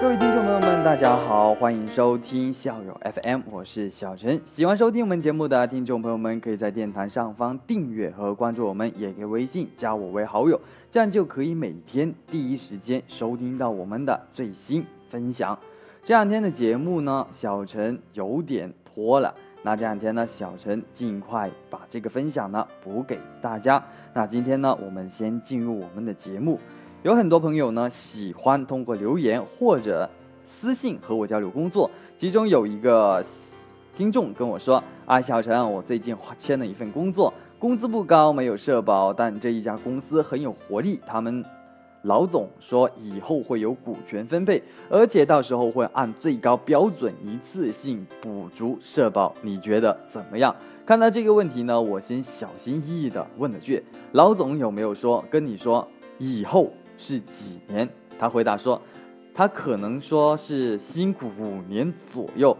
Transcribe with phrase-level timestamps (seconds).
[0.00, 4.40] 各位听众朋友们，大家好，欢迎收听校友 FM，我是小陈。
[4.46, 10.58] 喜欢收听我们节目的听众朋友们，可以在电台上方订阅和关注我们，也可以微信加我为好友，
[10.90, 15.56] 这样就可以每天第一时间收听到我们的最新分享。
[16.02, 23.84] 这两天的节目呢，小陈有点拖了，那这两天呢，小陈尽快把这个分享呢补给大家。
[24.14, 26.58] 那今天呢，我们先进入我们的节目。
[27.02, 30.08] 有很多朋友呢喜欢通过留言或者
[30.44, 33.24] 私信和我交流工作，其中有一个
[33.96, 41.00] 听众跟我说：“啊，小陈，我最近签了一份工作，工资不高，没有社保，但这一家公司很有活力。
[41.06, 41.42] 他们
[42.02, 49.34] 老总说以后会有股权分配，而且到时候会按最高标准一次性补足社保。
[49.40, 56.70] 你觉得怎么样？”看到这个问题呢，我先小心翼翼地问了句：“老总有没有说跟你说以后？”
[57.00, 57.88] 是几年？
[58.18, 58.80] 他回答说，
[59.34, 62.54] 他可能说是辛苦五年左右。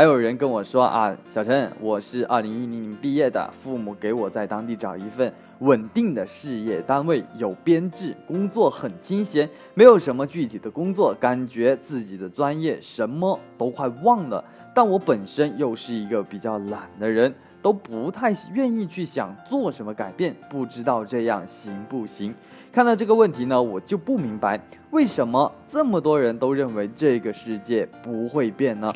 [0.00, 14.42] 还有人跟我说啊，小陈，我是二零一零年毕业的，父母给我在当地找一份稳定的事业单位，有编制，工作很清闲，没有什么具体的工作，感觉自己的专业什么都快忘了。
[14.74, 17.30] 但我本身又是一个比较懒的人。
[17.62, 22.34] 都不太愿意去想做什么改变，不知道这样行不行？
[22.72, 24.58] 看到这个问题呢，我就不明白
[24.92, 28.90] 为什么这么多人都认为这个世界不会变呢？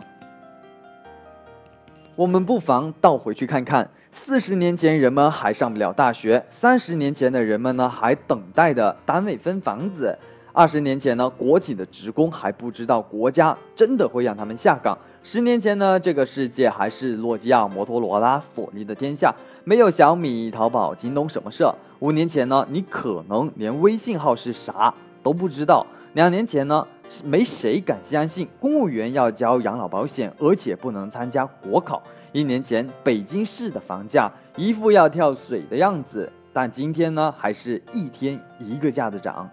[2.17, 10.17] 我们不妨倒回去看看，四十年前人们还上不了大学，三十年前的人们呢还等待的单位分房子。
[10.53, 14.97] 二十年前呢，国企的职工还不知道国家真的会让他们下岗。
[15.25, 21.67] 十年前呢，这个世界还是诺基亚、摩托罗拉、索尼的天下，没有小米、淘宝、京东什么事。
[21.99, 25.85] 五年前呢，你可能连微信号是啥都不知道。
[26.13, 26.87] 两年前呢，
[27.25, 32.01] 没谁敢相信公务员要交养老保险，而且不能参加国考。
[32.31, 39.51] 一年前，北京市的房价一副要跳水的样子，但今天呢，还是一天一个价的涨。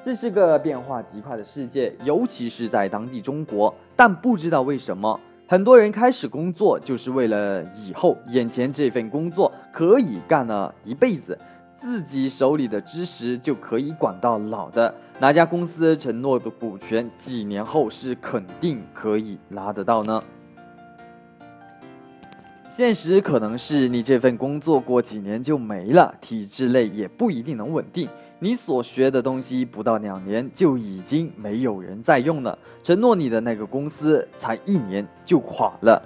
[0.00, 3.74] 这是个变化极快的世界，尤其是在当地中国。
[3.96, 11.36] 但不知道为什么，很多人开始工作就是为了以后眼前这份工作可以干了一辈子，
[11.78, 14.92] 自己手里的知识就可以管到老的。
[15.20, 20.22] 哪家公司承诺的股权，几年后是肯定可以拿得到呢？
[22.68, 28.08] 现实可能是你这份工作过几年就没了，体制内也不一定能稳定。
[28.40, 36.00] 你所学的东西不到两年就已经没有人在用了，承诺你的那个公司才一年就垮了。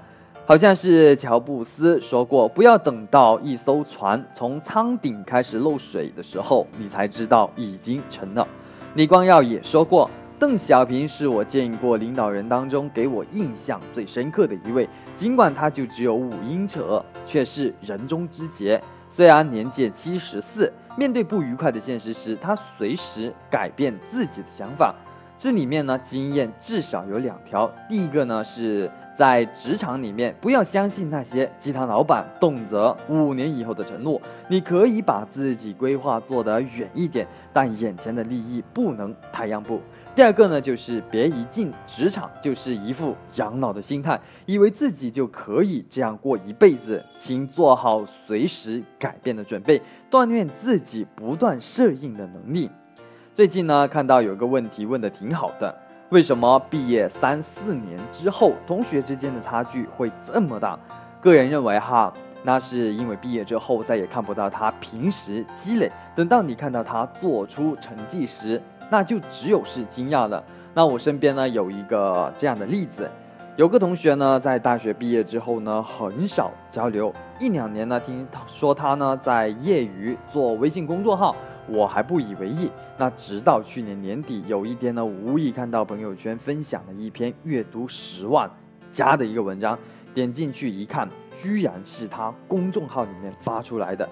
[0.45, 8.47] 好像是乔布斯说过，不要等到一艘船从舱顶开始漏水的时候，你才知道已经沉了。
[8.95, 10.11] 李光耀也说过。
[10.41, 16.83] 邓小平是我见过领导人当中给我印象最深刻的一位，尽管他就只有五英尺，
[17.25, 18.83] 却是人中之杰。
[19.09, 24.93] 虽然年届七十四，面对不愉快的现实时，他随时改变自己的想法。
[25.43, 27.69] 这里面呢，经验至少有两条。
[27.89, 28.89] 第一个呢是。
[29.15, 34.19] 在职场里面，不要相信那些鸡汤老板动辄五年以后的承诺。
[34.49, 39.83] 你可以把自己规划做得远一点，但眼前的利益不能太让步。
[40.15, 47.05] 第二个呢，就是别一进职场就是一副养老的心态，以为自己就可以这样过一辈子。
[47.19, 49.81] 请做好随时改变的准备，
[50.11, 52.71] 锻炼自己不断适应的能力。
[53.35, 55.75] 最近呢，看到有个问题问的挺好的。
[56.11, 60.79] 为什么毕业三四年之后，同学之间的差距会这么大？
[61.19, 68.61] 个人认为哈，那是因为毕业之后再也看不到他平时积累，等到你看到他做出成绩时，
[68.91, 70.45] 那就只有是惊讶了。
[70.75, 73.11] 那我身边呢有一个这样的例子，
[73.57, 77.11] 有个同学呢在大学毕业之后呢很少交流，
[77.41, 81.35] 一两年呢听说他呢在业余做微信公众号。
[81.69, 88.51] 我还不以为意，那直到去年年底，有一天呢，无意看到朋友圈分享了一篇阅读十万
[88.91, 89.79] 加的一个文章，
[90.13, 94.09] 点进去一看，居然是他公众号里面发出来的。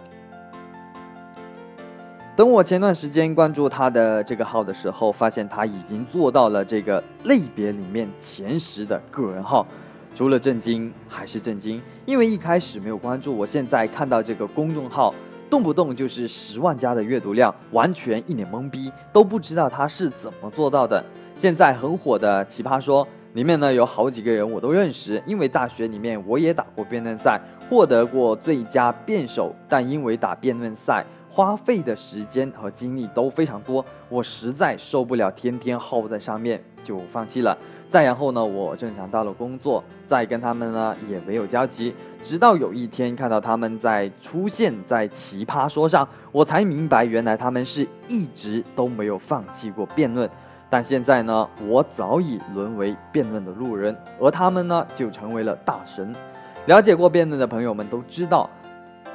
[2.37, 9.67] 等我前段时间关注他的这个号的时候，发现他已经做到了这个类别里面前十的个人号，
[10.15, 15.13] 除了震惊还是震惊，因为一开始没有关注，我现在看到这个公众号。
[15.51, 21.05] 动不动就是十万加的阅读量，完全一脸懵逼，都不知道他是怎么做到的。
[21.35, 37.57] 现在很火的《奇葩说》里面呢，有好几个人我都认识，因为大学里面我也打过辩论赛，获得过最佳辩手，但因为打辩论赛花费的时间和精力都非常多，我实在受不了天天耗在上面，就放弃了。
[37.89, 50.29] 再然后呢，我正常到了工作，再跟他们呢也没有交集，直到有一天看到他们在出现在奇葩说上，我才明白原来他们是一直都没有放弃过辩论。
[50.69, 56.15] 但现在呢，我早已沦为辩论的路人，而他们呢就成为了大神。
[56.67, 58.49] 了解过辩论的朋友们都知道。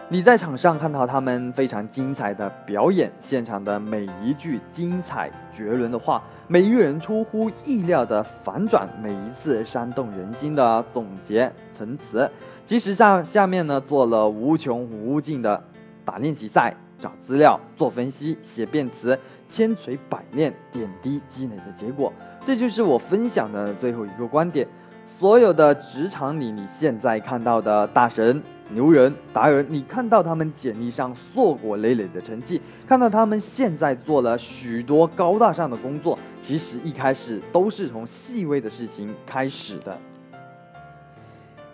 [0.08, 12.30] 你在场上看到他们非常精彩的表演，现场的每一句精彩绝伦的话，每一个人出乎意料的反转，每一次煽动人心的总结陈词，
[12.64, 15.60] 其实下下面呢做了无穷无尽的
[16.06, 19.18] 打练习赛，找资料、做分析、写辩词，
[19.50, 22.14] 千锤百炼，点滴积累的结果，
[22.46, 24.68] 这就是我分享的最后一个观点。
[25.06, 28.42] 所有的职场里，你现在看到的大神。
[28.70, 39.96] 牛人达人，你看到他们简历上硕果累累的成绩，看到他们现在做了许多高大上的工作，其实一开始都是从细微的事情开始的。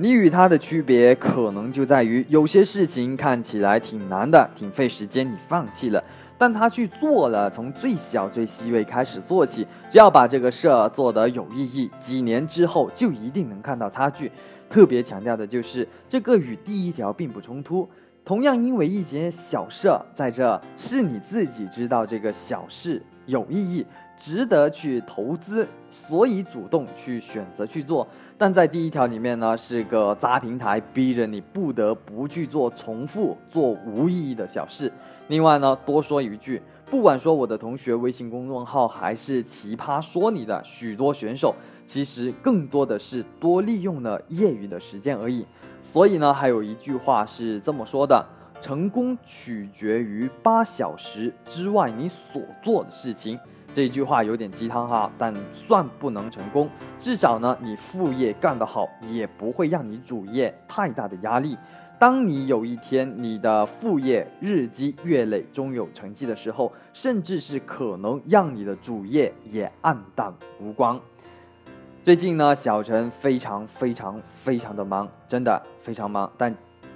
[0.01, 6.03] 你与他的区别，可能就在于有些事情看起来挺难的，挺费时间，你放弃了。
[6.39, 14.31] 但他去做了，从最小最细微开始做起，只要把这个事儿做得有意义，几年之后就一定能看到差距。
[14.68, 17.88] 特别强调的就是，这个与第一条并不冲突。
[18.25, 23.00] 同样，因为一件小事，在这是你自己知道这个小事
[23.31, 23.86] 有意义。
[24.16, 28.07] 值得去投资，所以主动去选择去做。
[28.38, 34.92] 但在第一条里面呢，是个砸平台，逼着你不得不去做重复、做无意义的小事。
[35.30, 45.44] 另外呢，多说一句，不管说我的同学微信公众号，还是奇葩说里的许多选手，其实更多的是多利用了业余的时间而已。
[45.81, 48.24] 所以呢，还有一句话是这么说的。
[48.61, 53.37] 成功取决于八小时之外你所做的事情。
[53.73, 56.69] 这句话有点鸡汤哈，但算不能成功。
[56.97, 61.57] 至少呢，你副业干得好，也不会让你主业太大的压力。
[61.97, 70.99] 当你有一天你的副业日积月累，终有成绩的时候，甚至是可能让你的主业也黯淡无光。
[72.03, 76.53] 最近呢，小陈非常非常非常的忙，真的非常忙，但。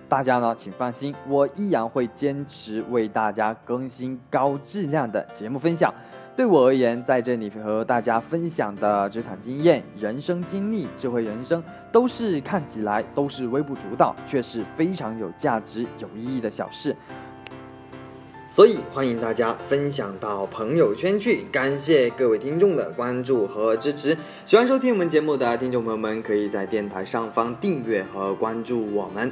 [0.08, 5.94] 大家呢，请放心，我依然会坚持为大家更新高质量的节目分享。
[6.36, 16.96] 对我而言，在这里和大家分享的职场经验、人生经历、智慧人生，都是看起来都是微不足道，却是非常有价值、有意义的小事。
[18.50, 21.46] 所以欢迎大家分享到朋友圈去。
[21.52, 24.16] 感谢各位听众的关注和支持。
[24.46, 29.32] 喜欢收听我们节目的听众朋友们，可以在电台上方订阅和关注我们。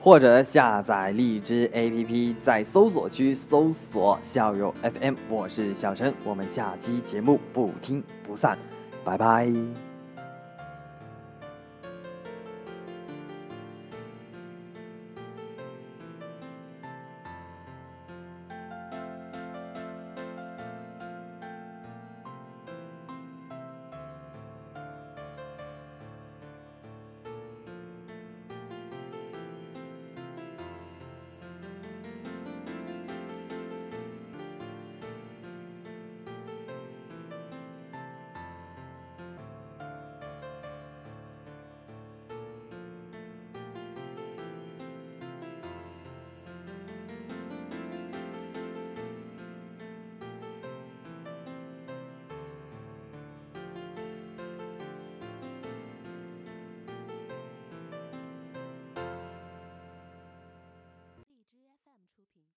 [0.00, 8.56] 或者下载荔枝 APP，在搜索区搜索“校友 FM”，我是小陈，我们下期节目不听不散，
[9.04, 9.87] 拜拜。